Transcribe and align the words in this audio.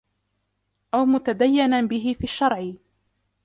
أَوْ 0.93 1.05
مُتَدَيَّنًا 1.05 1.81
بِهِ 1.81 2.15
فِي 2.19 2.23
الشَّرْعِ 2.23 2.73